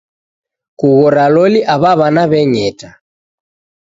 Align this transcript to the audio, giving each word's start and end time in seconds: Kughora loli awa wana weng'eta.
Kughora 0.79 1.25
loli 1.35 1.59
awa 1.73 1.91
wana 1.99 2.23
weng'eta. 2.31 2.89